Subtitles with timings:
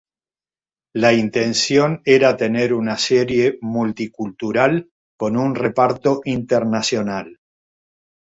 [0.95, 7.37] La intención era tener una serie multi-cultural con un reparto internacional.